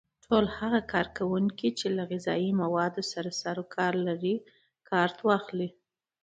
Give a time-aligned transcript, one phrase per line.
[0.25, 4.35] ټول هغه کارکوونکي چې له غذایي موادو سره سرو کار لري
[4.89, 5.69] کارت واخلي.